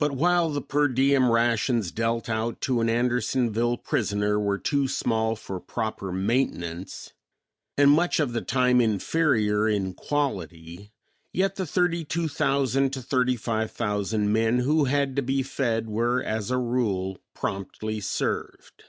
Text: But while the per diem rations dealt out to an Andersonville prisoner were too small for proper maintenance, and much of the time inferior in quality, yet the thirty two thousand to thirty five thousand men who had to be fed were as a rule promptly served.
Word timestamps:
But 0.00 0.10
while 0.10 0.50
the 0.50 0.60
per 0.60 0.88
diem 0.88 1.30
rations 1.30 1.92
dealt 1.92 2.28
out 2.28 2.60
to 2.62 2.80
an 2.80 2.88
Andersonville 2.88 3.76
prisoner 3.76 4.40
were 4.40 4.58
too 4.58 4.88
small 4.88 5.36
for 5.36 5.60
proper 5.60 6.10
maintenance, 6.10 7.12
and 7.78 7.92
much 7.92 8.18
of 8.18 8.32
the 8.32 8.40
time 8.40 8.80
inferior 8.80 9.68
in 9.68 9.94
quality, 9.94 10.90
yet 11.32 11.54
the 11.54 11.66
thirty 11.66 12.04
two 12.04 12.26
thousand 12.26 12.92
to 12.94 13.00
thirty 13.00 13.36
five 13.36 13.70
thousand 13.70 14.32
men 14.32 14.58
who 14.58 14.86
had 14.86 15.14
to 15.14 15.22
be 15.22 15.44
fed 15.44 15.88
were 15.88 16.20
as 16.20 16.50
a 16.50 16.58
rule 16.58 17.18
promptly 17.32 18.00
served. 18.00 18.86